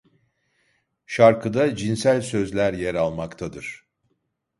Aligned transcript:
Şarkıda 1.05 1.75
cinsel 1.75 2.21
sözler 2.21 2.73
yer 2.73 2.95
almaktadır. 2.95 3.85